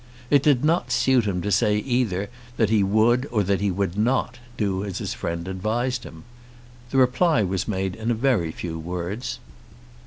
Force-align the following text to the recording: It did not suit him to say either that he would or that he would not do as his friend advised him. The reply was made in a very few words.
It 0.31 0.41
did 0.41 0.65
not 0.65 0.91
suit 0.91 1.25
him 1.27 1.43
to 1.43 1.51
say 1.51 1.77
either 1.77 2.31
that 2.57 2.71
he 2.71 2.81
would 2.81 3.27
or 3.29 3.43
that 3.43 3.61
he 3.61 3.69
would 3.69 3.95
not 3.95 4.39
do 4.57 4.83
as 4.83 4.97
his 4.97 5.13
friend 5.13 5.47
advised 5.47 6.05
him. 6.05 6.23
The 6.89 6.97
reply 6.97 7.43
was 7.43 7.67
made 7.67 7.95
in 7.95 8.09
a 8.09 8.15
very 8.15 8.51
few 8.51 8.79
words. 8.79 9.37